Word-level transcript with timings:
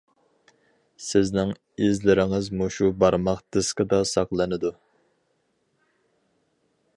سىزنىڭ 1.07 1.51
ئىزلىرىڭىز 1.87 2.49
مۇشۇ 2.61 2.89
بارماق 3.03 3.43
دىسكىدا 3.57 4.01
ساقلىنىدۇ. 4.13 4.73